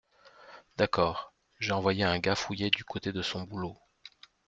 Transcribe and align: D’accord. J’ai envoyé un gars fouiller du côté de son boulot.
D’accord. 0.77 1.31
J’ai 1.59 1.73
envoyé 1.73 2.03
un 2.03 2.17
gars 2.17 2.33
fouiller 2.33 2.71
du 2.71 2.83
côté 2.83 3.11
de 3.13 3.21
son 3.21 3.43
boulot. 3.43 3.77